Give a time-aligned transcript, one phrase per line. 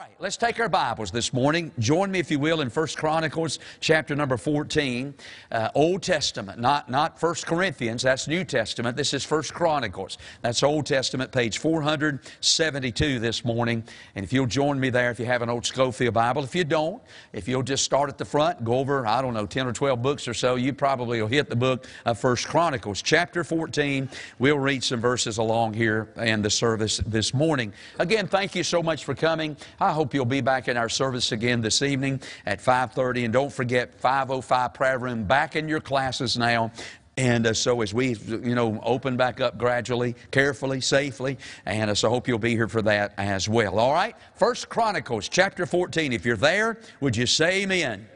[0.00, 1.70] right, let's take our Bibles this morning.
[1.78, 5.12] Join me, if you will, in 1 Chronicles chapter number 14,
[5.52, 8.96] uh, Old Testament, not, not 1 Corinthians, that's New Testament.
[8.96, 10.16] This is 1 Chronicles.
[10.40, 13.84] That's Old Testament, page 472 this morning.
[14.14, 16.44] And if you'll join me there, if you have an old Scofield Bible.
[16.44, 17.02] If you don't,
[17.34, 20.00] if you'll just start at the front, go over, I don't know, 10 or 12
[20.00, 24.08] books or so, you probably will hit the book of 1 Chronicles, chapter 14.
[24.38, 27.74] We'll read some verses along here in the service this morning.
[27.98, 29.58] Again, thank you so much for coming.
[29.78, 33.52] I hope you'll be back in our service again this evening at 5:30 and don't
[33.52, 36.72] forget 505 prayer room back in your classes now.
[37.16, 41.94] And uh, so as we, you know, open back up gradually, carefully, safely, and uh,
[41.94, 43.78] so I hope you'll be here for that as well.
[43.78, 44.16] All right?
[44.36, 46.12] First Chronicles chapter 14.
[46.12, 48.06] If you're there, would you say amen?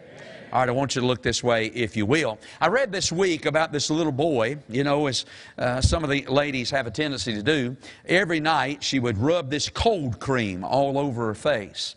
[0.54, 2.38] All right, I want you to look this way, if you will.
[2.60, 5.24] I read this week about this little boy, you know, as
[5.58, 7.76] uh, some of the ladies have a tendency to do.
[8.06, 11.96] Every night she would rub this cold cream all over her face.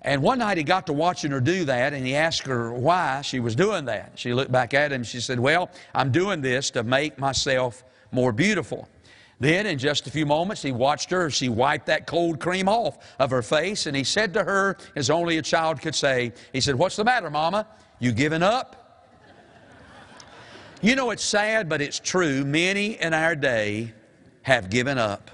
[0.00, 3.20] And one night he got to watching her do that, and he asked her why
[3.20, 4.12] she was doing that.
[4.14, 5.04] She looked back at him.
[5.04, 8.88] She said, Well, I'm doing this to make myself more beautiful.
[9.40, 12.96] Then, in just a few moments, he watched her she wiped that cold cream off
[13.18, 16.62] of her face, and he said to her, as only a child could say, He
[16.62, 17.66] said, What's the matter, Mama?
[18.00, 18.76] You giving up?
[20.82, 22.44] You know, it's sad, but it's true.
[22.44, 23.92] Many in our day
[24.42, 25.30] have given up.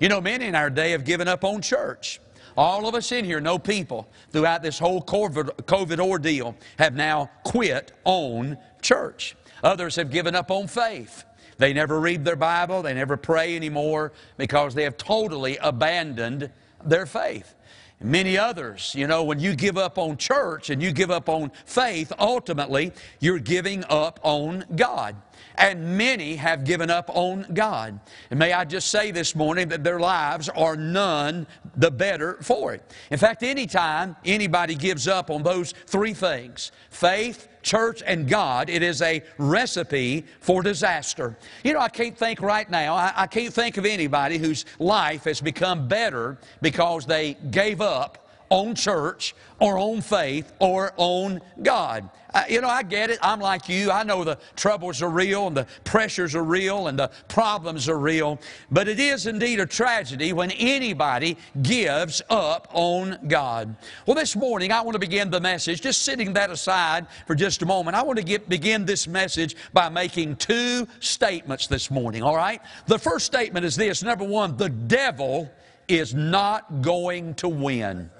[0.00, 2.20] You know, many in our day have given up on church.
[2.56, 7.92] All of us in here know people throughout this whole COVID ordeal have now quit
[8.04, 9.36] on church.
[9.62, 11.24] Others have given up on faith.
[11.58, 16.50] They never read their Bible, they never pray anymore because they have totally abandoned
[16.84, 17.54] their faith.
[18.00, 21.50] Many others, you know, when you give up on church and you give up on
[21.64, 25.16] faith, ultimately you're giving up on God.
[25.58, 27.98] And many have given up on God.
[28.30, 32.74] And may I just say this morning that their lives are none the better for
[32.74, 32.82] it.
[33.10, 38.82] In fact, anytime anybody gives up on those three things faith, church, and God, it
[38.82, 41.36] is a recipe for disaster.
[41.64, 45.24] You know, I can't think right now, I, I can't think of anybody whose life
[45.24, 52.08] has become better because they gave up on church or on faith or on God.
[52.48, 53.18] You know, I get it.
[53.22, 53.90] I'm like you.
[53.90, 57.98] I know the troubles are real and the pressures are real and the problems are
[57.98, 58.38] real.
[58.70, 63.74] But it is indeed a tragedy when anybody gives up on God.
[64.06, 67.62] Well, this morning I want to begin the message, just sitting that aside for just
[67.62, 67.96] a moment.
[67.96, 72.60] I want to get, begin this message by making two statements this morning, all right?
[72.86, 75.50] The first statement is this number one, the devil
[75.88, 78.10] is not going to win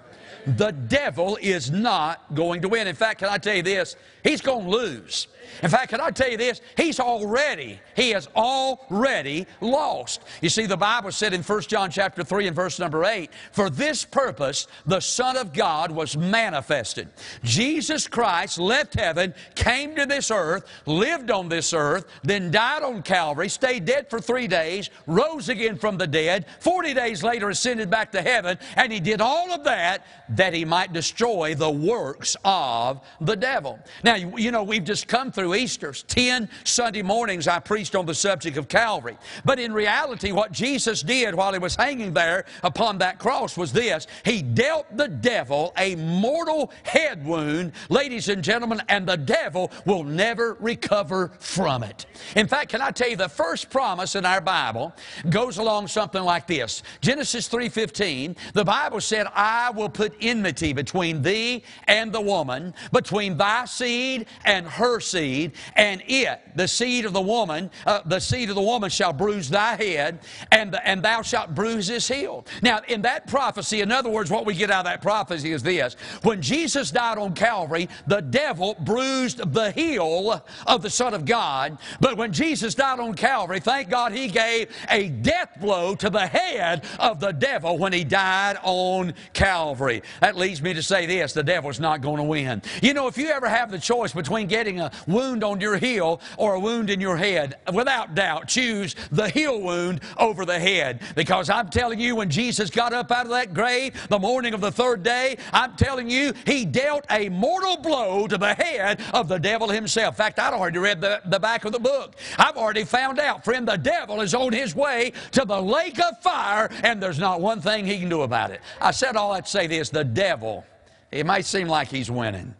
[0.47, 2.87] the devil is not going to win.
[2.87, 3.97] In fact, can I tell you this?
[4.23, 5.29] He's going to lose.
[5.63, 6.61] In fact, can I tell you this?
[6.77, 10.23] He's already, he has already lost.
[10.41, 13.71] You see, the Bible said in 1 John chapter 3 and verse number 8, For
[13.71, 17.09] this purpose the Son of God was manifested.
[17.43, 23.03] Jesus Christ left heaven, came to this earth, lived on this earth, then died on
[23.03, 27.91] Calvary, stayed dead for three days, rose again from the dead, 40 days later ascended
[27.91, 32.37] back to heaven, and he did all of that that he might destroy the works
[32.45, 33.79] of the devil.
[34.03, 36.03] Now, you know, we've just come through Easter's.
[36.03, 39.17] Ten Sunday mornings I preached on the subject of Calvary.
[39.45, 43.73] But in reality, what Jesus did while he was hanging there upon that cross was
[43.73, 49.71] this He dealt the devil a mortal head wound, ladies and gentlemen, and the devil
[49.85, 52.07] will never recover from it.
[52.35, 54.93] In fact, can I tell you, the first promise in our Bible
[55.31, 61.23] goes along something like this Genesis 3:15, the Bible said, I will put enmity between
[61.23, 67.05] thee and the woman, between thy seed and her seed seed, and it, the seed
[67.05, 70.89] of the woman, uh, the seed of the woman shall bruise thy head, and, the,
[70.89, 72.47] and thou shalt bruise his heel.
[72.63, 75.63] Now, in that prophecy, in other words, what we get out of that prophecy is
[75.63, 75.95] this.
[76.23, 81.79] When Jesus died on Calvary, the devil bruised the heel of the Son of God,
[82.01, 86.27] but when Jesus died on Calvary, thank God he gave a death blow to the
[86.27, 90.03] head of the devil when he died on Calvary.
[90.21, 92.63] That leads me to say this, the devil's not going to win.
[92.83, 96.21] You know, if you ever have the choice between getting a wound on your heel
[96.37, 101.01] or a wound in your head, without doubt, choose the heel wound over the head.
[101.17, 104.61] Because I'm telling you, when Jesus got up out of that grave the morning of
[104.61, 109.27] the third day, I'm telling you, he dealt a mortal blow to the head of
[109.27, 110.15] the devil himself.
[110.15, 112.15] In fact, I'd already read the, the back of the book.
[112.39, 116.21] I've already found out, friend, the devil is on his way to the lake of
[116.23, 118.61] fire, and there's not one thing he can do about it.
[118.81, 120.65] I said all that to say this the devil,
[121.11, 122.55] it might seem like he's winning,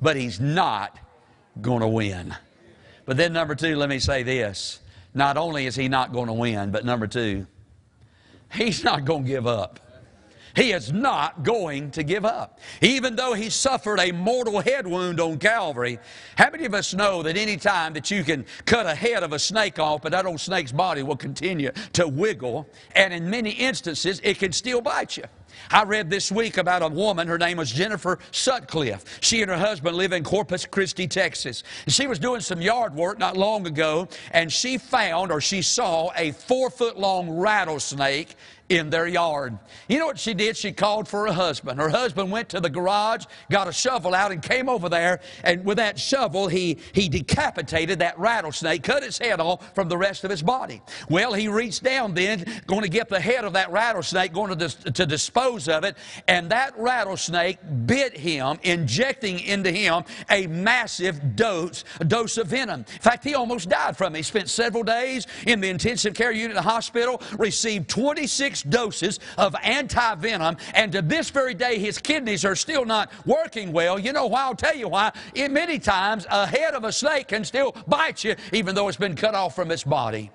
[0.00, 0.98] but he's not
[1.60, 2.34] going to win.
[3.04, 4.80] But then, number two, let me say this.
[5.14, 7.46] Not only is he not going to win, but number two,
[8.52, 9.80] he's not going to give up.
[10.54, 12.60] He is not going to give up.
[12.82, 15.98] Even though he suffered a mortal head wound on Calvary,
[16.36, 19.32] how many of us know that any time that you can cut a head of
[19.32, 23.50] a snake off, but that old snake's body will continue to wiggle, and in many
[23.50, 25.24] instances, it can still bite you?
[25.72, 29.04] I read this week about a woman, her name was Jennifer Sutcliffe.
[29.22, 31.62] She and her husband live in Corpus Christi, Texas.
[31.88, 36.10] She was doing some yard work not long ago, and she found or she saw
[36.14, 38.36] a four foot long rattlesnake
[38.68, 39.58] in their yard.
[39.88, 40.56] You know what she did?
[40.56, 41.78] She called for her husband.
[41.78, 45.20] Her husband went to the garage, got a shovel out, and came over there.
[45.44, 49.98] And with that shovel, he, he decapitated that rattlesnake, cut its head off from the
[49.98, 50.80] rest of its body.
[51.08, 54.56] Well, he reached down then, going to get the head of that rattlesnake, going to,
[54.56, 55.96] dis- to dispose of it.
[56.26, 62.80] And that rattlesnake bit him, injecting into him a massive dose, dose of venom.
[62.80, 64.18] In fact, he almost died from it.
[64.18, 69.18] He spent several days in the intensive care unit of the hospital, received 26 doses
[69.38, 73.98] of anti venom, and to this very day, his kidneys are still not working well.
[73.98, 74.42] You know why?
[74.42, 75.12] I'll tell you why.
[75.34, 78.98] It, many times, a head of a snake can still bite you, even though it's
[78.98, 80.30] been cut off from its body.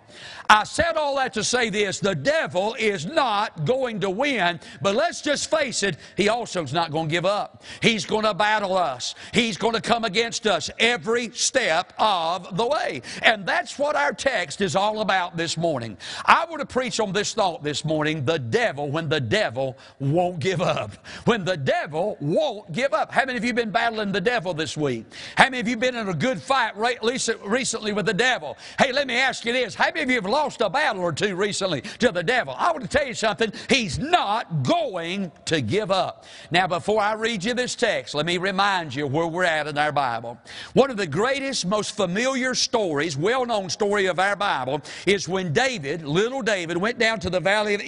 [0.49, 4.95] I said all that to say this the devil is not going to win, but
[4.95, 7.63] let's just face it, he also is not going to give up.
[7.81, 12.65] He's going to battle us, he's going to come against us every step of the
[12.65, 13.01] way.
[13.21, 15.97] And that's what our text is all about this morning.
[16.25, 20.39] I want to preach on this thought this morning the devil, when the devil won't
[20.39, 20.91] give up.
[21.25, 23.11] When the devil won't give up.
[23.11, 25.05] How many of you been battling the devil this week?
[25.35, 28.57] How many of you been in a good fight recently with the devil?
[28.79, 29.75] Hey, let me ask you this.
[29.75, 32.55] How many of you have lost a battle or two recently to the devil.
[32.57, 33.51] I want to tell you something.
[33.69, 36.25] He's not going to give up.
[36.51, 39.77] Now, before I read you this text, let me remind you where we're at in
[39.77, 40.37] our Bible.
[40.73, 45.53] One of the greatest, most familiar stories, well known story of our Bible, is when
[45.53, 47.81] David, little David, went down to the valley of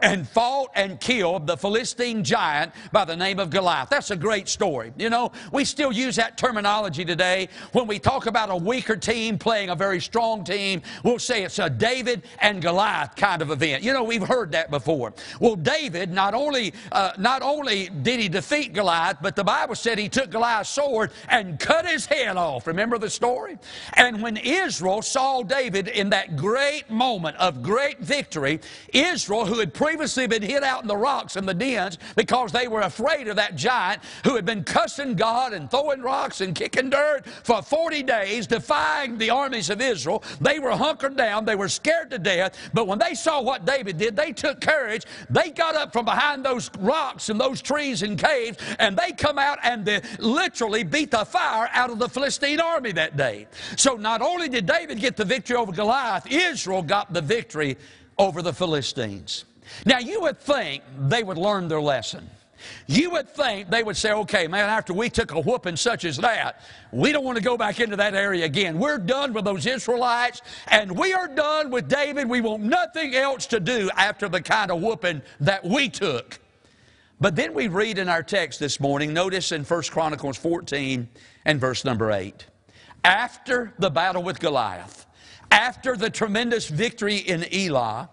[0.00, 3.88] And fought and killed the Philistine giant by the name of Goliath.
[3.90, 4.92] That's a great story.
[4.96, 9.38] You know, we still use that terminology today when we talk about a weaker team
[9.38, 10.82] playing a very strong team.
[11.02, 13.82] We'll say it's a David and Goliath kind of event.
[13.82, 15.14] You know, we've heard that before.
[15.40, 19.98] Well, David not only uh, not only did he defeat Goliath, but the Bible said
[19.98, 22.66] he took Goliath's sword and cut his head off.
[22.66, 23.58] Remember the story?
[23.94, 28.60] And when Israel saw David in that great moment of great victory,
[29.08, 32.68] Israel, who had previously been hid out in the rocks and the dens because they
[32.68, 36.90] were afraid of that giant who had been cussing God and throwing rocks and kicking
[36.90, 41.44] dirt for 40 days, defying the armies of Israel, they were hunkered down.
[41.44, 42.56] They were scared to death.
[42.72, 45.04] But when they saw what David did, they took courage.
[45.30, 49.38] They got up from behind those rocks and those trees and caves, and they come
[49.38, 53.46] out and they literally beat the fire out of the Philistine army that day.
[53.76, 57.76] So not only did David get the victory over Goliath, Israel got the victory
[58.18, 59.44] over the Philistines.
[59.84, 62.28] Now you would think they would learn their lesson.
[62.86, 66.16] You would think they would say, okay, man, after we took a whooping such as
[66.18, 66.60] that,
[66.90, 68.78] we don't want to go back into that area again.
[68.78, 72.28] We're done with those Israelites, and we are done with David.
[72.28, 76.40] We want nothing else to do after the kind of whooping that we took.
[77.20, 81.08] But then we read in our text this morning, notice in 1 Chronicles 14
[81.44, 82.46] and verse number 8.
[83.04, 85.06] After the battle with Goliath,
[85.50, 88.10] after the tremendous victory in Elah,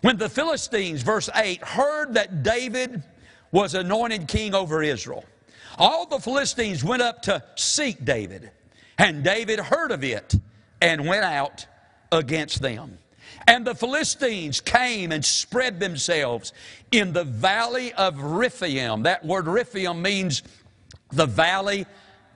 [0.00, 3.02] when the Philistines, verse 8, heard that David
[3.50, 5.24] was anointed king over Israel.
[5.76, 8.50] All the Philistines went up to seek David,
[8.96, 10.34] and David heard of it
[10.80, 11.66] and went out
[12.12, 12.98] against them.
[13.46, 16.52] And the Philistines came and spread themselves
[16.90, 19.04] in the valley of Rephaim.
[19.04, 20.42] That word Rephaim means
[21.10, 21.86] the valley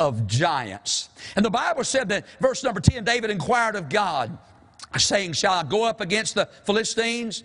[0.08, 1.08] of giants.
[1.36, 4.36] And the Bible said that, verse number 10, David inquired of God,
[4.96, 7.44] saying, Shall I go up against the Philistines?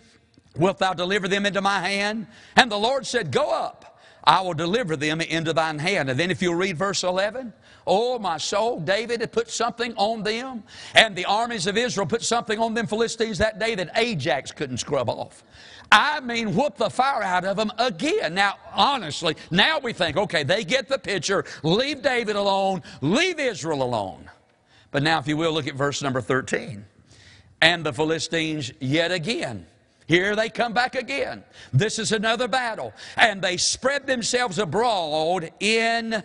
[0.56, 2.28] Wilt thou deliver them into my hand?
[2.56, 6.10] And the Lord said, Go up, I will deliver them into thine hand.
[6.10, 7.54] And then if you'll read verse 11,
[7.88, 10.64] Oh, my soul, David had put something on them,
[10.94, 14.78] and the armies of Israel put something on them Philistines that day that Ajax couldn't
[14.78, 15.44] scrub off.
[15.92, 18.34] I mean, whoop the fire out of them again.
[18.34, 21.46] Now, honestly, now we think, okay, they get the picture.
[21.64, 22.84] Leave David alone.
[23.02, 24.30] Leave Israel alone.
[24.92, 26.86] But now, if you will, look at verse number 13.
[27.62, 29.66] And the Philistines yet again
[30.08, 31.44] here they come back again.
[31.74, 32.94] This is another battle.
[33.18, 36.24] And they spread themselves abroad in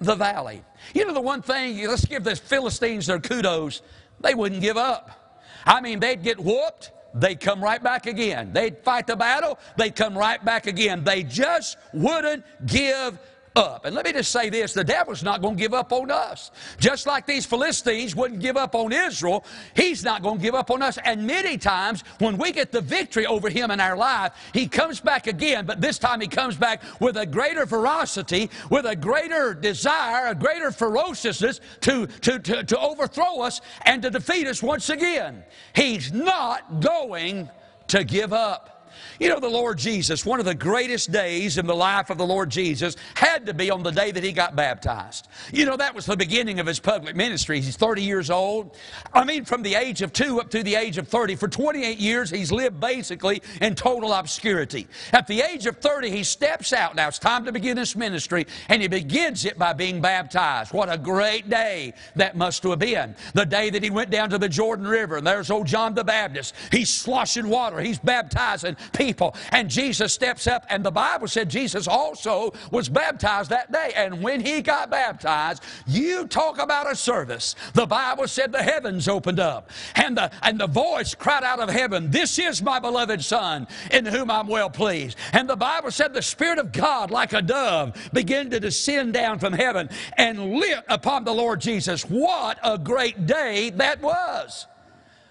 [0.00, 0.62] the valley.
[0.94, 3.82] You know, the one thing, let's give the Philistines their kudos,
[4.20, 5.42] they wouldn't give up.
[5.64, 8.52] I mean, they'd get whooped, they'd come right back again.
[8.52, 11.04] They'd fight the battle, they'd come right back again.
[11.04, 13.18] They just wouldn't give
[13.56, 13.84] up.
[13.84, 16.50] And let me just say this the devil's not going to give up on us.
[16.78, 20.70] Just like these Philistines wouldn't give up on Israel, he's not going to give up
[20.70, 20.98] on us.
[21.04, 25.00] And many times, when we get the victory over him in our life, he comes
[25.00, 29.54] back again, but this time he comes back with a greater ferocity, with a greater
[29.54, 34.90] desire, a greater ferociousness to, to, to, to overthrow us and to defeat us once
[34.90, 35.44] again.
[35.74, 37.50] He's not going
[37.88, 38.79] to give up.
[39.18, 42.26] You know, the Lord Jesus, one of the greatest days in the life of the
[42.26, 45.28] Lord Jesus had to be on the day that he got baptized.
[45.52, 47.60] You know, that was the beginning of his public ministry.
[47.60, 48.76] He's 30 years old.
[49.12, 51.36] I mean, from the age of two up to the age of 30.
[51.36, 54.86] For 28 years, he's lived basically in total obscurity.
[55.12, 56.94] At the age of 30, he steps out.
[56.96, 60.72] Now, it's time to begin his ministry, and he begins it by being baptized.
[60.72, 63.14] What a great day that must have been.
[63.34, 66.04] The day that he went down to the Jordan River, and there's old John the
[66.04, 66.54] Baptist.
[66.70, 69.34] He's sloshing water, he's baptizing people.
[69.52, 73.92] And Jesus steps up, and the Bible said Jesus also was baptized that day.
[73.96, 77.54] And when he got baptized, you talk about a service.
[77.74, 81.68] The Bible said the heavens opened up, and the, and the voice cried out of
[81.68, 85.16] heaven, This is my beloved Son, in whom I'm well pleased.
[85.32, 89.38] And the Bible said the Spirit of God, like a dove, began to descend down
[89.38, 92.02] from heaven and lit upon the Lord Jesus.
[92.02, 94.66] What a great day that was!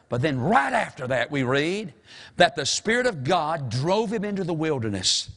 [0.10, 1.94] But then, right after that, we read
[2.38, 5.30] that the Spirit of God drove him into the wilderness.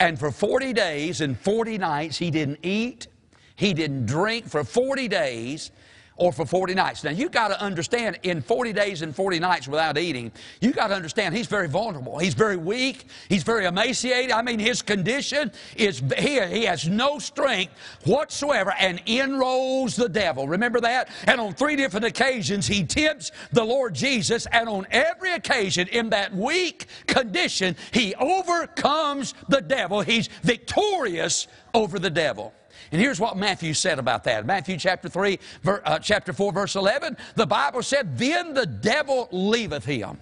[0.00, 3.08] And for 40 days and 40 nights, he didn't eat,
[3.56, 5.72] he didn't drink for 40 days
[6.18, 7.04] or for 40 nights.
[7.04, 10.88] Now, you've got to understand, in 40 days and 40 nights without eating, you've got
[10.88, 12.18] to understand he's very vulnerable.
[12.18, 13.06] He's very weak.
[13.28, 14.32] He's very emaciated.
[14.32, 17.72] I mean, his condition is, he, he has no strength
[18.04, 20.48] whatsoever, and in rolls the devil.
[20.48, 21.08] Remember that?
[21.24, 26.10] And on three different occasions, he tempts the Lord Jesus, and on every occasion, in
[26.10, 30.00] that weak condition, he overcomes the devil.
[30.00, 32.52] He's victorious over the devil.
[32.90, 34.46] And here's what Matthew said about that.
[34.46, 39.28] Matthew chapter 3, ver, uh, chapter 4, verse 11, the Bible said, Then the devil
[39.30, 40.18] leaveth him.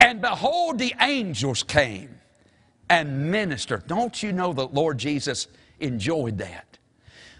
[0.00, 2.18] And behold, the angels came
[2.90, 3.86] and ministered.
[3.86, 5.46] Don't you know that Lord Jesus
[5.80, 6.78] enjoyed that?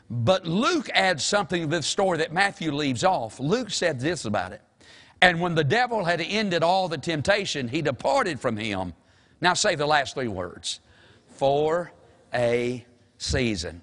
[0.09, 3.41] But Luke adds something to this story that Matthew leaves off.
[3.41, 4.61] Luke said this about it.
[5.23, 8.93] And when the devil had ended all the temptation, he departed from him.
[9.41, 10.81] Now say the last three words
[11.29, 11.93] for
[12.35, 12.85] a
[13.19, 13.83] season.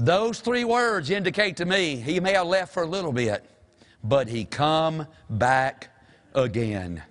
[0.00, 3.44] Those three words indicate to me he may have left for a little bit,
[4.02, 5.90] but he come back
[6.34, 7.02] again.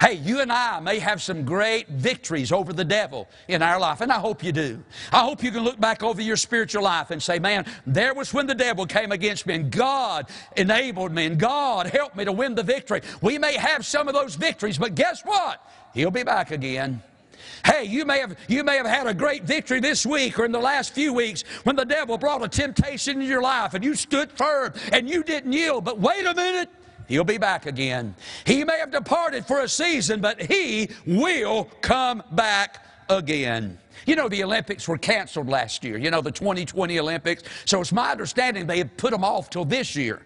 [0.00, 4.00] Hey, you and I may have some great victories over the devil in our life,
[4.00, 4.82] and I hope you do.
[5.12, 8.34] I hope you can look back over your spiritual life and say, man, there was
[8.34, 12.32] when the devil came against me, and God enabled me, and God helped me to
[12.32, 13.02] win the victory.
[13.20, 15.64] We may have some of those victories, but guess what?
[15.94, 17.04] He'll be back again.
[17.64, 20.52] Hey, you may have you may have had a great victory this week or in
[20.52, 23.94] the last few weeks when the devil brought a temptation into your life and you
[23.94, 25.84] stood firm and you didn't yield.
[25.84, 26.68] But wait a minute.
[27.08, 28.14] He'll be back again.
[28.44, 33.78] He may have departed for a season, but he will come back again.
[34.06, 37.42] You know, the Olympics were canceled last year, you know, the 2020 Olympics.
[37.64, 40.22] So it's my understanding they put them off till this year.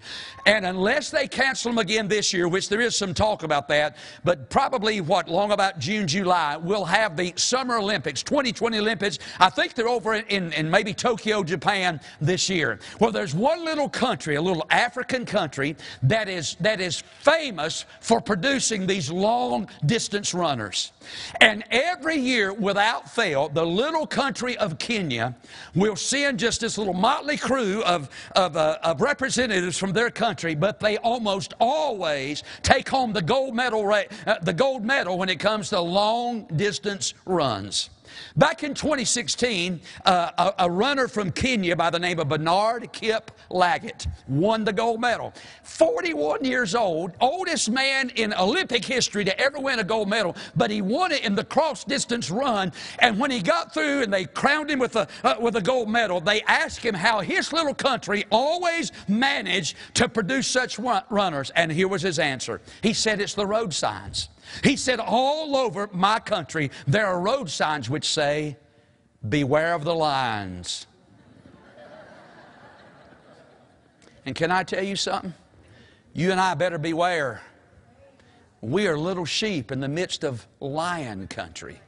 [0.47, 3.97] And unless they cancel them again this year, which there is some talk about that,
[4.23, 9.19] but probably what, long about June, July, we'll have the Summer Olympics, 2020 Olympics.
[9.41, 12.79] I think they're over in, in maybe Tokyo, Japan this year.
[13.01, 18.21] Well, there's one little country, a little African country, that is, that is famous for
[18.21, 20.93] producing these long distance runners.
[21.41, 25.35] And every year, without fail, the little country of Kenya
[25.75, 30.55] will send just this little motley crew of, of, uh, of representatives from their country,
[30.55, 34.05] but they almost always take home the gold medal, uh,
[34.43, 37.89] the gold medal when it comes to long distance runs.
[38.37, 43.31] Back in 2016, uh, a, a, runner from Kenya by the name of Bernard Kip
[43.51, 45.33] Lagat won the gold medal.
[45.63, 50.71] 41 years old, oldest man in Olympic history to ever win a gold medal, but
[50.71, 52.73] he won it in the cross distance run.
[52.99, 55.89] And when he got through and they crowned him with a, uh, with a gold
[55.89, 61.51] medal, they asked him how his little country always managed to produce such runners.
[61.57, 62.61] And here was his answer.
[62.83, 64.29] He said, It's the road signs.
[64.63, 68.57] He said, All over my country, there are road signs which say,
[69.29, 70.87] Beware of the lions.
[74.25, 75.35] and can I tell you something?
[76.13, 77.43] You and I better beware.
[78.61, 81.81] We are little sheep in the midst of lion country.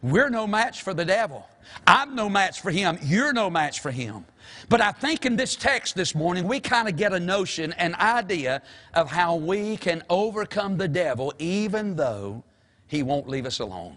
[0.00, 1.48] We're no match for the devil.
[1.86, 2.98] I'm no match for him.
[3.02, 4.24] You're no match for him.
[4.68, 7.94] But I think in this text this morning, we kind of get a notion, an
[7.94, 8.62] idea
[8.94, 12.42] of how we can overcome the devil even though
[12.86, 13.96] he won't leave us alone.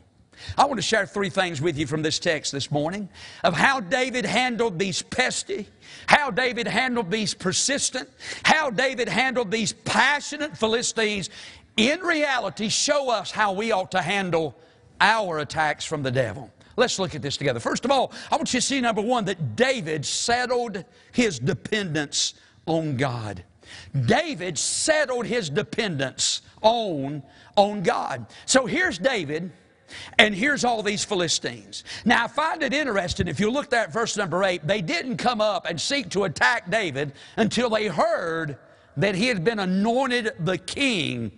[0.58, 3.10] I want to share three things with you from this text this morning
[3.43, 5.67] of how David handled these pesty,
[6.08, 8.10] how David handled these persistent,
[8.43, 11.29] how David handled these passionate Philistines.
[11.77, 14.55] In reality, show us how we ought to handle
[15.00, 16.51] our attacks from the devil.
[16.81, 17.59] Let's look at this together.
[17.59, 22.33] First of all, I want you to see number one that David settled his dependence
[22.65, 23.43] on God.
[24.07, 27.21] David settled his dependence on,
[27.55, 28.25] on God.
[28.47, 29.51] So here's David.
[30.17, 31.83] And here's all these Philistines.
[32.03, 35.39] Now, I find it interesting, if you look at verse number 8, they didn't come
[35.39, 38.57] up and seek to attack David until they heard
[38.97, 41.31] that he had been anointed the king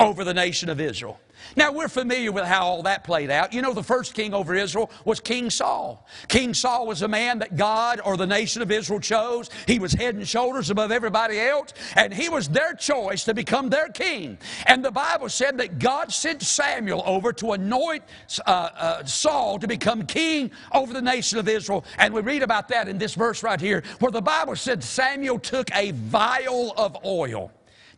[0.00, 1.20] over the nation of Israel.
[1.56, 3.52] Now, we're familiar with how all that played out.
[3.52, 6.06] You know, the first king over Israel was King Saul.
[6.28, 9.50] King Saul was a man that God or the nation of Israel chose.
[9.66, 13.68] He was head and shoulders above everybody else, and he was their choice to become
[13.68, 14.38] their king.
[14.66, 18.04] And the Bible said that God sent Samuel over to anoint
[18.46, 21.84] uh, uh, Saul to become king over the nation of Israel.
[21.98, 25.38] And we read about that in this verse right here, where the Bible said Samuel
[25.38, 27.50] took a vial of oil.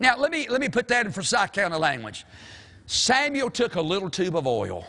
[0.03, 2.27] Now, let me, let me put that in Forsyth County language.
[2.87, 4.85] Samuel took a little tube of oil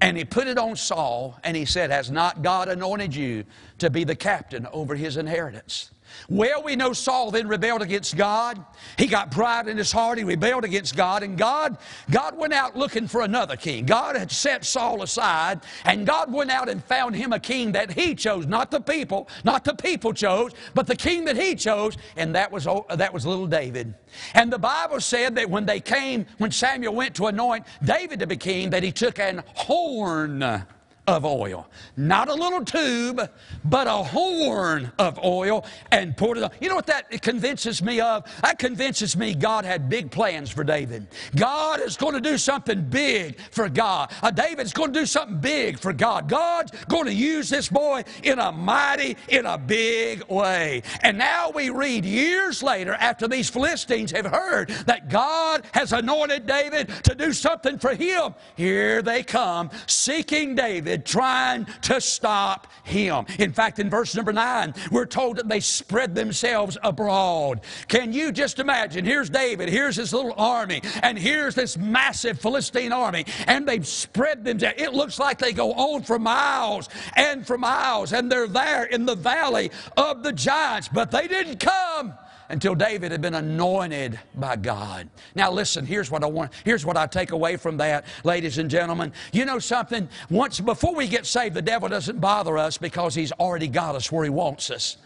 [0.00, 3.44] and he put it on Saul and he said, Has not God anointed you
[3.76, 5.90] to be the captain over his inheritance?
[6.28, 8.64] Well, we know Saul then rebelled against God.
[8.98, 10.18] He got pride in his heart.
[10.18, 11.22] He rebelled against God.
[11.22, 11.78] And God,
[12.10, 13.86] God went out looking for another king.
[13.86, 17.92] God had set Saul aside, and God went out and found him a king that
[17.92, 21.96] he chose, not the people, not the people chose, but the king that he chose,
[22.16, 23.94] and that was, that was little David.
[24.34, 28.26] And the Bible said that when they came, when Samuel went to anoint David to
[28.26, 30.64] be king, that he took an horn
[31.08, 31.66] of oil.
[31.96, 33.28] Not a little tube,
[33.64, 36.50] but a horn of oil and poured it on.
[36.60, 38.24] You know what that convinces me of?
[38.42, 41.08] That convinces me God had big plans for David.
[41.34, 44.12] God is going to do something big for God.
[44.22, 46.28] Uh, David's going to do something big for God.
[46.28, 50.82] God's going to use this boy in a mighty, in a big way.
[51.00, 56.46] And now we read years later, after these Philistines have heard that God has anointed
[56.46, 62.66] David to do something for him, here they come seeking David David trying to stop
[62.84, 63.24] him.
[63.38, 67.62] In fact, in verse number nine, we're told that they spread themselves abroad.
[67.88, 69.04] Can you just imagine?
[69.04, 74.44] Here's David, here's his little army, and here's this massive Philistine army, and they've spread
[74.44, 74.80] themselves.
[74.80, 79.06] It looks like they go on for miles and for miles, and they're there in
[79.06, 82.12] the valley of the giants, but they didn't come
[82.52, 85.08] until David had been anointed by God.
[85.34, 88.68] Now listen, here's what I want, here's what I take away from that, ladies and
[88.68, 89.12] gentlemen.
[89.32, 90.06] You know something?
[90.28, 94.10] Once before we get saved, the devil doesn't bother us because he's already got us
[94.10, 94.96] where he wants us.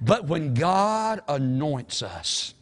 [0.00, 2.54] But when God anoints us,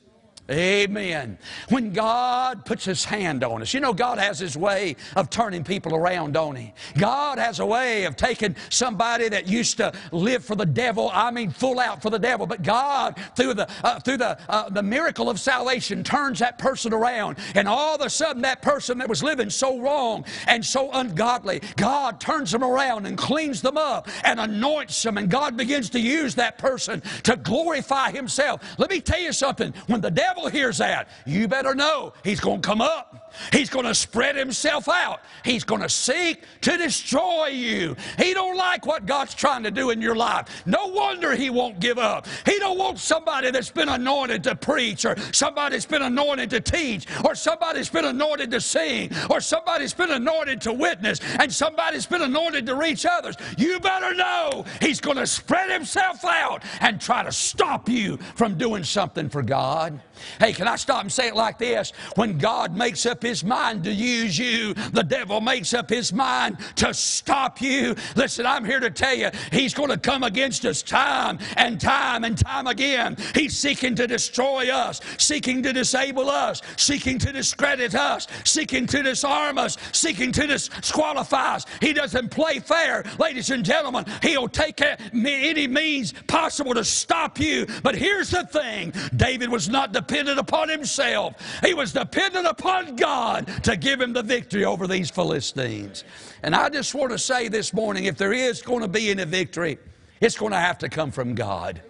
[0.51, 1.39] Amen.
[1.71, 5.65] When God puts His hand on us, you know, God has His way of turning
[5.65, 6.75] people around, don't He?
[6.99, 11.31] God has a way of taking somebody that used to live for the devil, I
[11.31, 14.83] mean, full out for the devil, but God, through the, uh, through the, uh, the
[14.83, 17.39] miracle of salvation, turns that person around.
[17.55, 21.63] And all of a sudden, that person that was living so wrong and so ungodly,
[21.77, 26.01] God turns them around and cleans them up and anoints them, and God begins to
[26.01, 28.61] use that person to glorify Himself.
[28.77, 29.73] Let me tell you something.
[29.87, 33.24] When the devil devil hears that, you better know he's going to come up.
[33.53, 35.23] He's going to spread himself out.
[35.45, 37.97] He's going to seek to destroy you.
[38.19, 40.65] He don't like what God's trying to do in your life.
[40.67, 42.27] No wonder he won't give up.
[42.47, 46.61] He don't want somebody that's been anointed to preach or somebody that's been anointed to
[46.61, 51.21] teach or somebody that's been anointed to sing or somebody that's been anointed to witness
[51.39, 53.37] and somebody that's been anointed to reach others.
[53.59, 58.57] You better know he's going to spread himself out and try to stop you from
[58.57, 60.01] doing something for God.
[60.39, 61.93] Hey, can I stop and say it like this?
[62.17, 66.59] When God makes up his mind to use you, the devil makes up his mind
[66.77, 67.95] to stop you.
[68.17, 72.25] Listen, I'm here to tell you, he's going to come against us time and time
[72.25, 73.17] and time again.
[73.35, 79.03] He's seeking to destroy us, seeking to disable us, seeking to discredit us, seeking to
[79.03, 81.67] disarm us, seeking to disqualify us.
[81.81, 83.05] He doesn't play fair.
[83.19, 87.67] Ladies and gentlemen, he'll take any means possible to stop you.
[87.83, 91.35] But here's the thing David was not dependent upon himself.
[91.65, 93.14] He was dependent upon God
[93.63, 96.05] to give him the victory over these Philistines.
[96.43, 99.25] And I just want to say this morning if there is going to be any
[99.25, 99.79] victory,
[100.21, 101.83] it's going to have to come from God.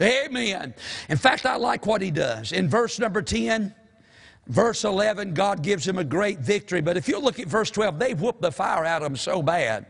[0.00, 0.74] Amen.
[1.08, 2.52] In fact, I like what he does.
[2.52, 3.74] In verse number 10,
[4.46, 6.80] verse 11, God gives him a great victory.
[6.80, 9.42] But if you look at verse 12, they've whooped the fire out of him so
[9.42, 9.86] bad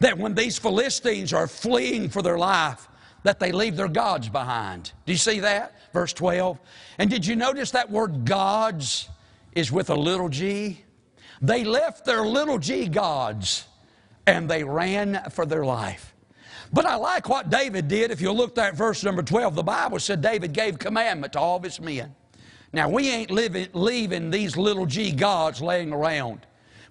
[0.00, 2.88] that when these Philistines are fleeing for their life,
[3.24, 4.92] that they leave their gods behind.
[5.04, 5.74] Do you see that?
[5.92, 6.60] Verse 12.
[6.98, 9.08] And did you notice that word gods
[9.56, 10.84] is with a little g?
[11.42, 13.66] They left their little g gods
[14.26, 16.14] and they ran for their life.
[16.72, 18.10] But I like what David did.
[18.10, 21.56] If you look at verse number 12, the Bible said David gave commandment to all
[21.56, 22.14] of his men.
[22.72, 26.40] Now, we ain't living, leaving these little g gods laying around.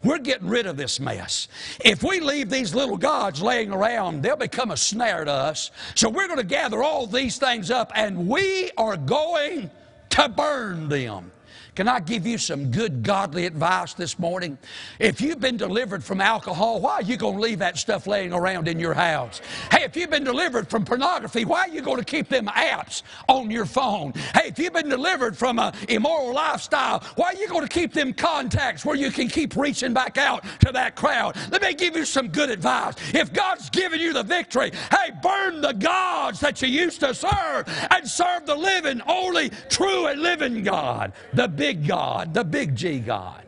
[0.03, 1.47] We're getting rid of this mess.
[1.83, 5.71] If we leave these little gods laying around, they'll become a snare to us.
[5.95, 9.69] So we're going to gather all these things up and we are going
[10.11, 11.31] to burn them.
[11.75, 14.57] Can I give you some good godly advice this morning?
[14.97, 18.31] If you've been delivered from alcohol, why are you going to leave that stuff laying
[18.31, 19.41] around in your house?
[19.69, 23.03] Hey, if you've been delivered from pornography, why are you going to keep them apps
[23.27, 24.13] on your phone?
[24.33, 27.91] Hey, if you've been delivered from an immoral lifestyle, why are you going to keep
[27.91, 31.35] them contacts where you can keep reaching back out to that crowd?
[31.51, 32.95] Let me give you some good advice.
[33.13, 37.65] If God's given you the victory, hey, burn the gods that you used to serve
[37.91, 42.99] and serve the living, only true and living God, the big God, the big G
[42.99, 43.43] God.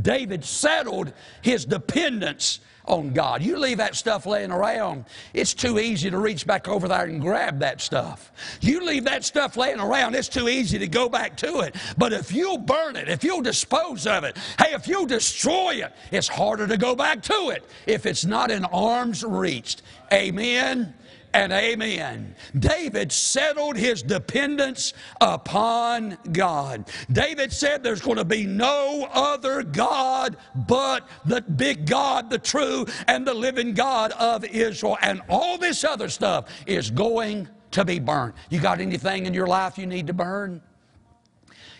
[0.00, 1.12] David settled
[1.42, 3.42] his dependence on God.
[3.42, 7.20] You leave that stuff laying around, it's too easy to reach back over there and
[7.20, 8.32] grab that stuff.
[8.62, 11.76] You leave that stuff laying around, it's too easy to go back to it.
[11.98, 15.92] But if you'll burn it, if you'll dispose of it, hey, if you'll destroy it,
[16.10, 19.82] it's harder to go back to it if it's not in arm's reached.
[20.10, 20.94] Amen
[21.34, 22.34] and amen.
[22.58, 26.90] David settled his dependence upon God.
[27.10, 32.86] David said there's going to be no other God but the big God, the true
[33.08, 34.98] and the living God of Israel.
[35.02, 38.34] And all this other stuff is going to be burned.
[38.50, 40.60] You got anything in your life you need to burn?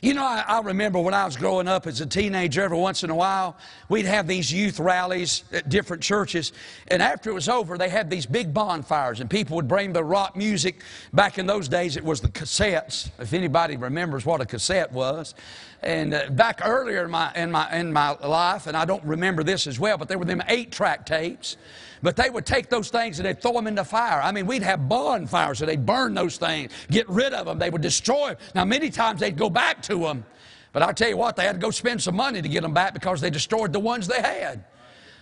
[0.02, 3.04] You know, I, I, remember when I was growing up as a teenager, every once
[3.04, 3.56] in a while,
[3.88, 6.52] we'd have these youth rallies at different churches.
[6.88, 10.02] And after it was over, they had these big bonfires, and people would bring the
[10.02, 10.82] rock music.
[11.12, 15.36] Back in those days, it was the cassettes, if anybody remembers what a cassette was.
[15.83, 19.42] And uh, back earlier in my, in, my, in my life, and I don't remember
[19.42, 21.57] this as well, but there were them eight track tapes.
[22.03, 24.21] But they would take those things and they'd throw them into fire.
[24.21, 27.71] I mean, we'd have bonfires, so they'd burn those things, get rid of them, they
[27.71, 28.37] would destroy them.
[28.55, 30.25] Now, many times they'd go back to them.
[30.73, 32.75] But I'll tell you what, they had to go spend some money to get them
[32.75, 34.64] back because they destroyed the ones they had.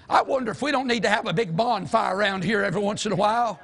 [0.08, 3.06] I wonder if we don't need to have a big bonfire around here every once
[3.06, 3.60] in a while.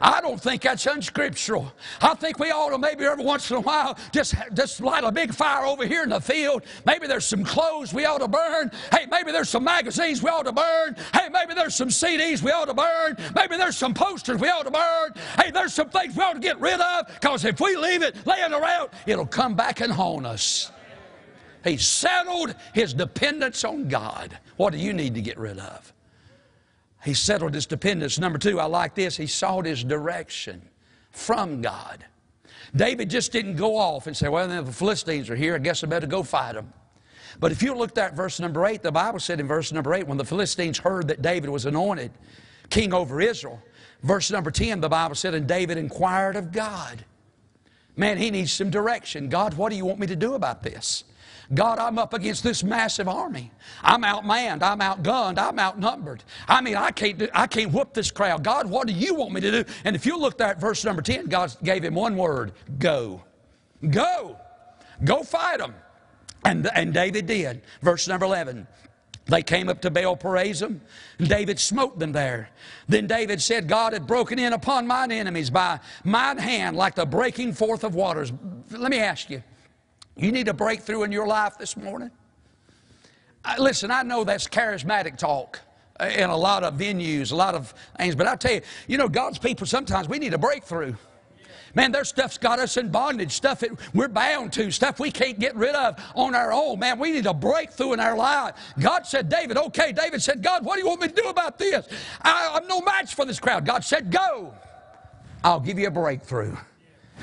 [0.00, 1.72] I don't think that's unscriptural.
[2.00, 5.12] I think we ought to maybe every once in a while just, just light a
[5.12, 6.62] big fire over here in the field.
[6.86, 8.70] Maybe there's some clothes we ought to burn.
[8.92, 10.96] Hey, maybe there's some magazines we ought to burn.
[11.12, 13.16] Hey, maybe there's some CDs we ought to burn.
[13.34, 15.12] Maybe there's some posters we ought to burn.
[15.42, 18.14] Hey, there's some things we ought to get rid of because if we leave it
[18.26, 20.70] laying around, it'll come back and haunt us.
[21.64, 24.38] He settled his dependence on God.
[24.56, 25.92] What do you need to get rid of?
[27.08, 28.18] He settled his dependence.
[28.18, 29.16] Number two, I like this.
[29.16, 30.60] He sought his direction
[31.10, 32.04] from God.
[32.76, 35.54] David just didn't go off and say, Well, the Philistines are here.
[35.54, 36.70] I guess I better go fight them.
[37.40, 40.06] But if you looked at verse number eight, the Bible said in verse number eight,
[40.06, 42.10] when the Philistines heard that David was anointed
[42.68, 43.62] king over Israel,
[44.02, 47.06] verse number 10, the Bible said, And David inquired of God.
[47.96, 49.30] Man, he needs some direction.
[49.30, 51.04] God, what do you want me to do about this?
[51.54, 53.50] God, I'm up against this massive army.
[53.82, 54.62] I'm outmanned.
[54.62, 55.38] I'm outgunned.
[55.38, 56.22] I'm outnumbered.
[56.46, 58.44] I mean, I can't, do, I can't whoop this crowd.
[58.44, 59.72] God, what do you want me to do?
[59.84, 63.22] And if you look there at verse number 10, God gave him one word go.
[63.88, 64.36] Go.
[65.04, 65.74] Go fight them.
[66.44, 67.62] And, and David did.
[67.80, 68.66] Verse number 11.
[69.26, 70.80] They came up to Baal Perazim,
[71.18, 72.48] and David smote them there.
[72.88, 77.04] Then David said, God had broken in upon mine enemies by mine hand like the
[77.04, 78.32] breaking forth of waters.
[78.70, 79.42] Let me ask you,
[80.18, 82.10] you need a breakthrough in your life this morning?
[83.58, 85.60] listen, I know that's charismatic talk
[86.00, 88.98] uh, in a lot of venues, a lot of things, but I tell you, you
[88.98, 90.94] know, God's people sometimes we need a breakthrough.
[91.74, 95.38] Man, there's stuff's got us in bondage, stuff that we're bound to, stuff we can't
[95.38, 96.78] get rid of on our own.
[96.78, 98.54] Man, we need a breakthrough in our life.
[98.78, 99.92] God said, David, okay.
[99.92, 101.86] David said, God, what do you want me to do about this?
[102.22, 103.66] I, I'm no match for this crowd.
[103.66, 104.54] God said, go.
[105.44, 106.56] I'll give you a breakthrough.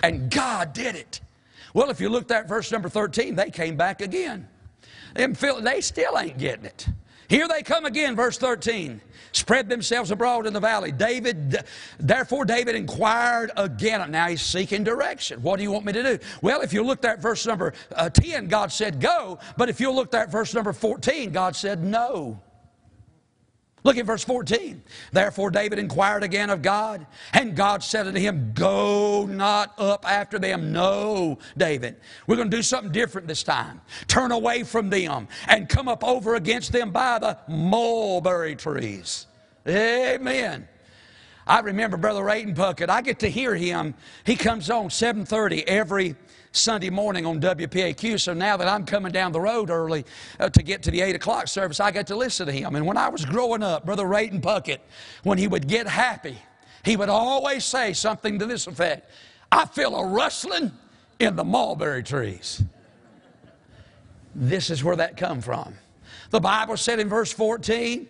[0.03, 1.21] And God did it.
[1.73, 4.47] Well, if you looked at verse number 13, they came back again.
[5.15, 6.87] They still ain't getting it.
[7.27, 9.01] Here they come again, verse 13.
[9.31, 10.91] Spread themselves abroad in the valley.
[10.91, 11.57] David,
[11.99, 14.09] therefore, David inquired again.
[14.11, 15.41] Now he's seeking direction.
[15.41, 16.19] What do you want me to do?
[16.41, 19.39] Well, if you looked at verse number uh, 10, God said go.
[19.57, 22.39] But if you looked at verse number 14, God said no.
[23.85, 24.81] Look at verse 14.
[25.11, 30.39] Therefore David inquired again of God, and God said unto him, Go not up after
[30.39, 30.73] them.
[30.73, 31.97] No, David.
[32.25, 33.81] We're going to do something different this time.
[34.07, 39.27] Turn away from them and come up over against them by the mulberry trees.
[39.67, 40.67] Amen.
[41.45, 42.89] I remember Brother Rayton Puckett.
[42.89, 43.93] I get to hear him.
[44.23, 46.15] He comes on 7:30 every
[46.55, 48.19] Sunday morning on WPAQ.
[48.19, 50.05] So now that I'm coming down the road early
[50.39, 52.75] uh, to get to the 8 o'clock service, I get to listen to him.
[52.75, 54.79] And when I was growing up, Brother Rayton Puckett,
[55.23, 56.37] when he would get happy,
[56.83, 59.09] he would always say something to this effect
[59.51, 60.71] I feel a rustling
[61.19, 62.61] in the mulberry trees.
[64.33, 65.75] This is where that come from.
[66.31, 68.07] The Bible said in verse 14,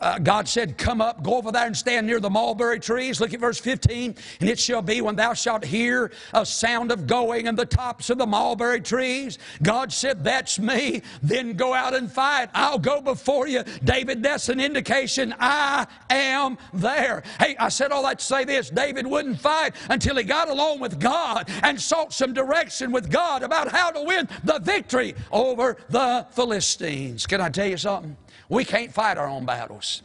[0.00, 3.20] uh, God said, Come up, go over there and stand near the mulberry trees.
[3.20, 4.14] Look at verse 15.
[4.40, 8.08] And it shall be when thou shalt hear a sound of going in the tops
[8.10, 9.38] of the mulberry trees.
[9.62, 11.02] God said, That's me.
[11.22, 12.48] Then go out and fight.
[12.54, 13.62] I'll go before you.
[13.84, 17.22] David, that's an indication I am there.
[17.38, 20.80] Hey, I said all that to say this David wouldn't fight until he got along
[20.80, 25.76] with God and sought some direction with God about how to win the victory over
[25.90, 27.26] the Philistines.
[27.26, 28.16] Can I tell you something?
[28.50, 30.02] We can't fight our own battles.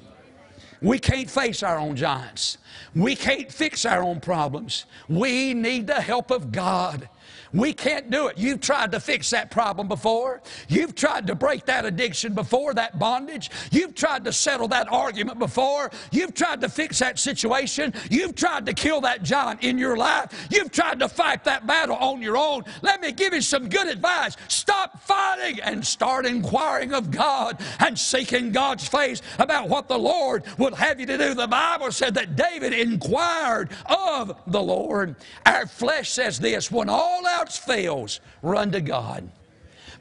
[0.82, 2.60] We can't face our own giants.
[2.96, 4.86] We can't fix our own problems.
[5.10, 7.10] We need the help of God.
[7.56, 8.38] We can't do it.
[8.38, 10.42] You've tried to fix that problem before.
[10.68, 13.50] You've tried to break that addiction before, that bondage.
[13.72, 15.90] You've tried to settle that argument before.
[16.12, 17.94] You've tried to fix that situation.
[18.12, 20.48] You've tried to kill that giant in your life.
[20.52, 22.64] You've tried to fight that battle on your own.
[22.82, 24.36] Let me give you some good advice.
[24.50, 30.44] Stop fighting and start inquiring of God and seeking God's face about what the Lord
[30.58, 31.34] would have you to do.
[31.34, 35.16] The Bible said that David inquired of the Lord.
[35.46, 39.30] Our flesh says this when all out fails, run to God.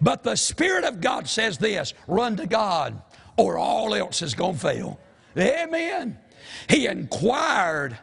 [0.00, 3.00] But the Spirit of God says this run to God,
[3.36, 5.00] or all else is going to fail.
[5.36, 6.18] Amen.
[6.68, 7.98] He inquired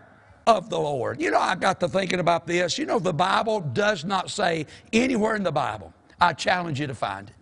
[0.48, 1.22] of the Lord.
[1.22, 2.78] You know, I got to thinking about this.
[2.78, 6.96] You know, the Bible does not say anywhere in the Bible, I challenge you to
[6.96, 7.36] find it.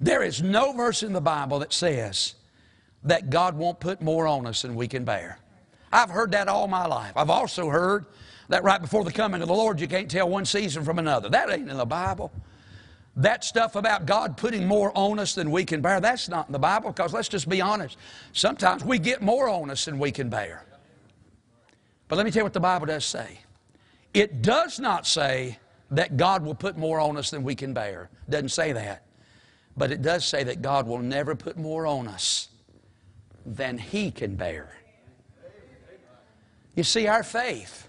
[0.00, 2.34] There is no verse in the Bible that says
[3.04, 5.38] that God won't put more on us than we can bear.
[5.92, 7.12] I've heard that all my life.
[7.16, 8.06] I've also heard
[8.52, 11.30] that right before the coming of the Lord, you can't tell one season from another.
[11.30, 12.30] That ain't in the Bible.
[13.16, 16.52] That stuff about God putting more on us than we can bear, that's not in
[16.52, 17.96] the Bible because let's just be honest.
[18.34, 20.66] Sometimes we get more on us than we can bear.
[22.08, 23.38] But let me tell you what the Bible does say.
[24.12, 25.58] It does not say
[25.90, 28.10] that God will put more on us than we can bear.
[28.28, 29.06] It doesn't say that.
[29.78, 32.48] But it does say that God will never put more on us
[33.46, 34.76] than He can bear.
[36.76, 37.88] You see, our faith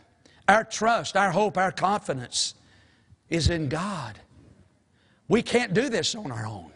[0.54, 2.54] our trust, our hope, our confidence
[3.30, 4.20] is in God.
[5.28, 6.72] We can't do this on our own.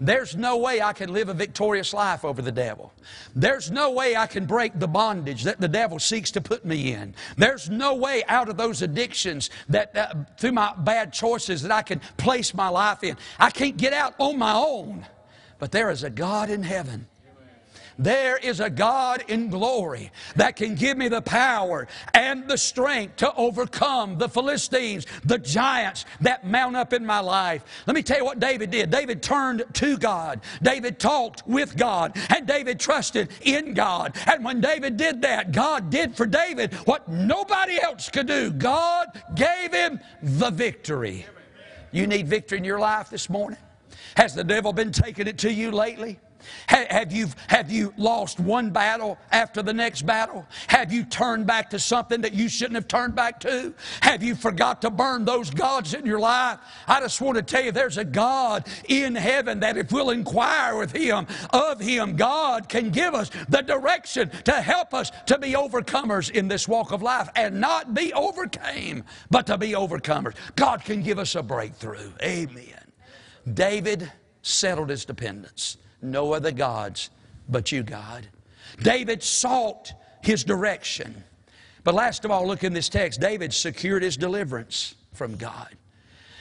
[0.00, 2.92] There's no way I can live a victorious life over the devil.
[3.34, 6.92] There's no way I can break the bondage that the devil seeks to put me
[6.92, 7.14] in.
[7.38, 11.82] There's no way out of those addictions that uh, through my bad choices that I
[11.82, 13.16] can place my life in.
[13.38, 15.06] I can't get out on my own.
[15.58, 17.06] But there is a God in heaven
[17.98, 23.16] there is a God in glory that can give me the power and the strength
[23.16, 27.64] to overcome the Philistines, the giants that mount up in my life.
[27.86, 28.90] Let me tell you what David did.
[28.90, 30.40] David turned to God.
[30.62, 32.16] David talked with God.
[32.30, 34.16] And David trusted in God.
[34.26, 38.50] And when David did that, God did for David what nobody else could do.
[38.50, 41.26] God gave him the victory.
[41.92, 43.58] You need victory in your life this morning?
[44.16, 46.18] Has the devil been taking it to you lately?
[46.66, 50.46] Have you, have you lost one battle after the next battle?
[50.68, 53.74] Have you turned back to something that you shouldn't have turned back to?
[54.00, 56.58] Have you forgot to burn those gods in your life?
[56.86, 60.76] I just want to tell you there's a God in heaven that if we'll inquire
[60.76, 65.52] with Him, of Him, God can give us the direction to help us to be
[65.52, 70.34] overcomers in this walk of life and not be overcame, but to be overcomers.
[70.56, 72.12] God can give us a breakthrough.
[72.22, 72.92] Amen.
[73.52, 74.10] David
[74.42, 77.10] settled his dependence no other gods
[77.48, 78.28] but you, God.
[78.82, 81.24] David sought his direction.
[81.82, 85.76] But last of all, look in this text David secured his deliverance from God.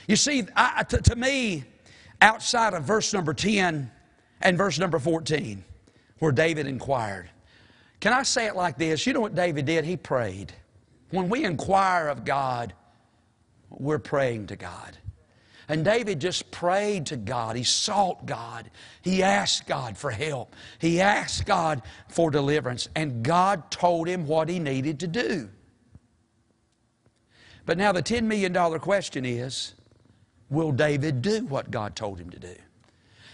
[0.08, 1.63] You see, I, to, to me,
[2.21, 3.91] outside of verse number 10
[4.41, 5.63] and verse number 14,
[6.19, 7.30] where David inquired,
[7.99, 9.08] can I say it like this?
[9.08, 9.86] You know what David did?
[9.86, 10.52] He prayed.
[11.12, 12.73] When we inquire of God,
[13.69, 14.97] we're praying to God.
[15.67, 17.56] And David just prayed to God.
[17.56, 18.69] He sought God.
[19.02, 20.56] He asked God for help.
[20.80, 22.89] He asked God for deliverance.
[22.95, 25.49] And God told him what he needed to do.
[27.65, 29.73] But now the $10 million question is
[30.49, 32.56] will David do what God told him to do?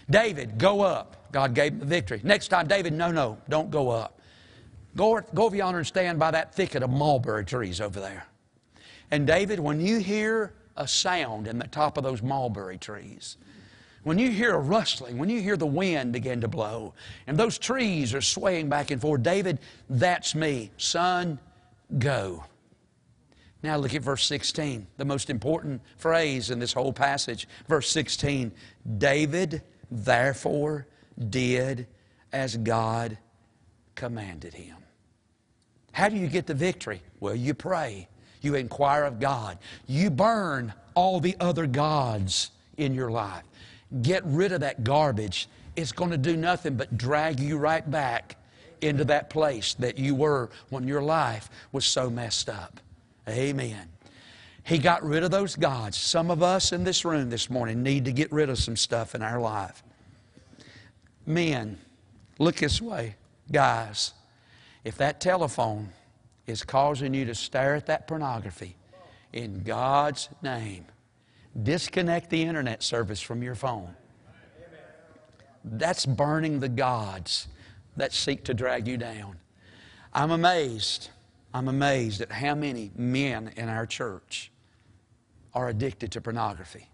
[0.09, 1.31] David, go up.
[1.31, 2.21] God gave him the victory.
[2.23, 4.19] Next time, David, no, no, don't go up.
[4.95, 8.25] Go, go over yonder and stand by that thicket of mulberry trees over there.
[9.11, 13.37] And David, when you hear a sound in the top of those mulberry trees.
[14.03, 16.93] when you hear a rustling, when you hear the wind begin to blow,
[17.27, 20.71] and those trees are swaying back and forth, David, that's me.
[20.77, 21.37] Son,
[21.99, 22.45] go.
[23.61, 27.47] Now look at verse 16, the most important phrase in this whole passage.
[27.67, 28.53] Verse 16
[28.97, 29.61] David
[29.91, 30.87] therefore
[31.29, 31.85] did
[32.31, 33.17] as God
[33.95, 34.77] commanded him.
[35.91, 37.01] How do you get the victory?
[37.19, 38.07] Well, you pray,
[38.41, 43.43] you inquire of God, you burn all the other gods in your life.
[44.01, 45.47] Get rid of that garbage.
[45.75, 48.35] It's going to do nothing but drag you right back
[48.81, 52.79] into that place that you were when your life was so messed up.
[53.27, 53.87] Amen.
[54.63, 55.97] He got rid of those gods.
[55.97, 59.15] Some of us in this room this morning need to get rid of some stuff
[59.15, 59.83] in our life.
[61.25, 61.77] Men,
[62.37, 63.15] look this way.
[63.51, 64.13] Guys,
[64.83, 65.89] if that telephone
[66.49, 68.75] is causing you to stare at that pornography,
[69.31, 70.85] in God's name,
[71.61, 73.93] disconnect the internet service from your phone.
[75.63, 77.47] That's burning the gods
[77.97, 79.37] that seek to drag you down.
[80.13, 81.09] I'm amazed.
[81.53, 84.51] I'm amazed at how many men in our church
[85.53, 86.89] are addicted to pornography.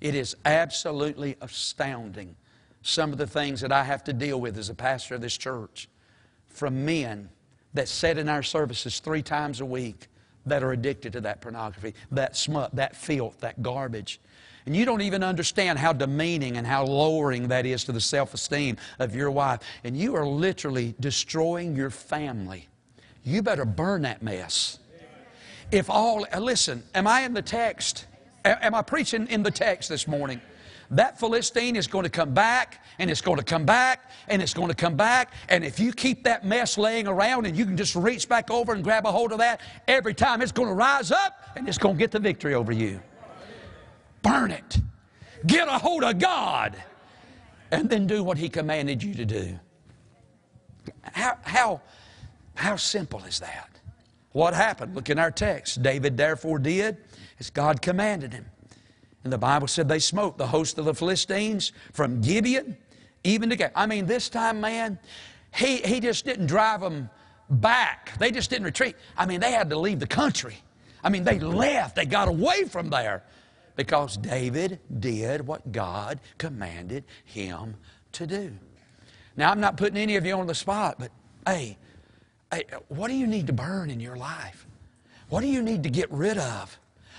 [0.00, 2.36] It is absolutely astounding
[2.82, 5.36] some of the things that I have to deal with as a pastor of this
[5.36, 5.88] church
[6.48, 7.30] from men
[7.74, 10.08] that sit in our services three times a week
[10.46, 14.20] that are addicted to that pornography, that smut, that filth, that garbage.
[14.66, 18.34] And you don't even understand how demeaning and how lowering that is to the self
[18.34, 19.60] esteem of your wife.
[19.84, 22.68] And you are literally destroying your family.
[23.24, 24.78] You better burn that mess.
[25.70, 28.06] If all, listen, am I in the text?
[28.44, 30.40] Am I preaching in the text this morning?
[30.92, 34.54] That Philistine is going to come back and it's going to come back and it's
[34.54, 35.32] going to come back.
[35.48, 38.72] And if you keep that mess laying around and you can just reach back over
[38.74, 41.78] and grab a hold of that, every time it's going to rise up and it's
[41.78, 43.00] going to get the victory over you.
[44.22, 44.78] Burn it.
[45.46, 46.76] Get a hold of God
[47.70, 49.58] and then do what He commanded you to do.
[51.02, 51.80] How, how,
[52.54, 53.70] how simple is that?
[54.32, 54.94] What happened?
[54.94, 55.82] Look in our text.
[55.82, 56.98] David therefore did
[57.38, 58.46] as God commanded him.
[59.24, 62.76] And the Bible said they smote the host of the Philistines from Gibeon
[63.24, 63.72] even to Gath.
[63.74, 64.98] I mean, this time, man,
[65.54, 67.08] he, he just didn't drive them
[67.48, 68.16] back.
[68.18, 68.96] They just didn't retreat.
[69.16, 70.56] I mean, they had to leave the country.
[71.04, 71.96] I mean, they left.
[71.96, 73.22] They got away from there
[73.76, 77.76] because David did what God commanded him
[78.12, 78.52] to do.
[79.36, 81.10] Now, I'm not putting any of you on the spot, but
[81.46, 81.78] hey,
[82.52, 84.66] hey what do you need to burn in your life?
[85.28, 86.78] What do you need to get rid of?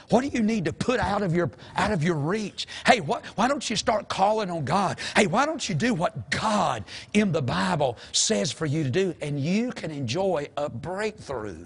[0.09, 2.67] What do you need to put out of your, out of your reach?
[2.85, 4.99] Hey, what, why don't you start calling on God?
[5.15, 9.15] Hey, why don't you do what God in the Bible says for you to do?
[9.21, 11.65] And you can enjoy a breakthrough,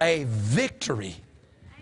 [0.00, 1.16] a victory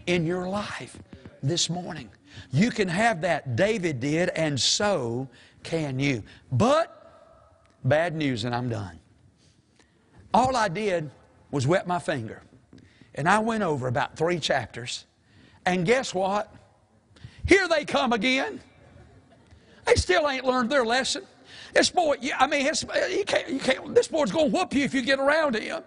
[0.06, 0.98] in your life
[1.42, 2.10] this morning.
[2.52, 5.28] You can have that David did, and so
[5.62, 6.22] can you.
[6.50, 7.40] But,
[7.84, 8.98] bad news, and I'm done.
[10.32, 11.10] All I did
[11.50, 12.42] was wet my finger.
[13.14, 15.06] And I went over about three chapters
[15.66, 16.54] and guess what?
[17.46, 18.60] Here they come again.
[19.86, 21.24] They still ain't learned their lesson.
[21.72, 22.70] This boy, I mean,
[23.26, 25.82] can't, can't, this boy's going to whoop you if you get around him.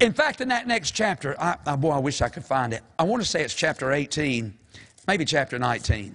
[0.00, 2.82] In fact, in that next chapter, I, boy, I wish I could find it.
[2.98, 4.56] I want to say it's chapter 18,
[5.06, 6.14] maybe chapter 19.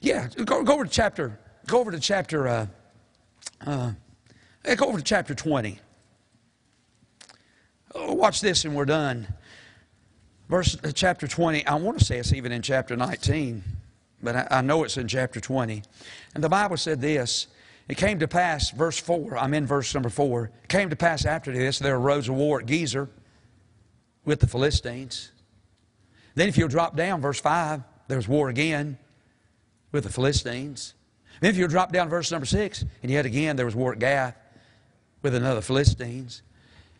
[0.00, 2.66] Yeah, go, go over to chapter, go over to chapter, uh,
[3.64, 3.92] uh,
[4.76, 5.78] go over to chapter 20.
[7.94, 9.28] Oh, watch this and we're done.
[10.52, 13.64] Verse uh, chapter 20, I want to say it's even in chapter 19,
[14.22, 15.82] but I, I know it's in chapter 20.
[16.34, 17.46] And the Bible said this
[17.88, 20.50] It came to pass, verse 4, I'm in verse number 4.
[20.64, 23.08] It came to pass after this, there arose a war at Gezer
[24.26, 25.30] with the Philistines.
[26.34, 28.98] Then, if you'll drop down, verse 5, there's war again
[29.90, 30.92] with the Philistines.
[31.40, 34.00] Then, if you'll drop down verse number 6, and yet again there was war at
[34.00, 34.36] Gath
[35.22, 36.42] with another Philistines.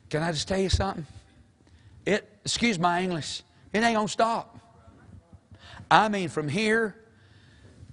[0.09, 1.07] Can I just tell you something?
[2.07, 4.59] It, excuse my English, it ain't going to stop.
[5.91, 6.97] I mean, from here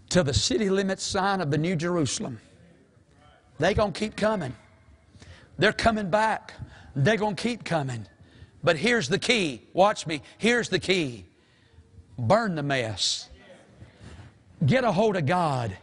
[0.10, 2.40] to the city limits sign of the New Jerusalem,
[3.60, 4.56] they going to keep coming.
[5.58, 6.54] They're coming back.
[6.96, 8.08] They're going to keep coming.
[8.64, 9.64] But here's the key.
[9.74, 10.22] Watch me.
[10.38, 11.26] Here's the key.
[12.18, 13.30] Burn the mess.
[14.66, 15.76] Get a hold of God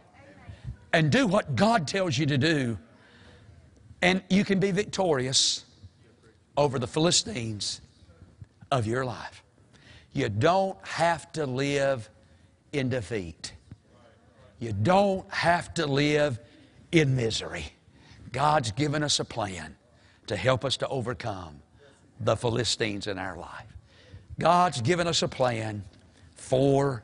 [0.93, 2.77] and do what God tells you to do.
[4.01, 5.65] And you can be victorious
[6.55, 7.81] over the Philistines
[8.71, 9.43] of your life.
[10.13, 12.09] You don't have to live
[12.71, 13.53] in defeat.
[14.59, 16.39] You don't have to live
[16.91, 17.65] in misery.
[18.31, 19.75] God's given us a plan
[20.27, 21.61] to help us to overcome
[22.19, 23.67] the Philistines in our life.
[24.39, 25.83] God's given us a plan
[26.35, 27.03] for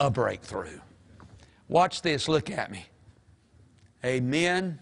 [0.00, 0.80] a breakthrough.
[1.68, 2.28] Watch this.
[2.28, 2.86] Look at me.
[4.04, 4.78] Amen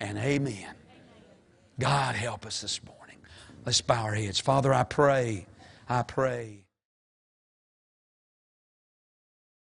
[0.00, 0.74] and amen.
[1.78, 3.16] God help us this morning.
[3.64, 4.40] Let's bow our heads.
[4.40, 5.46] Father, I pray,
[5.90, 6.67] I pray.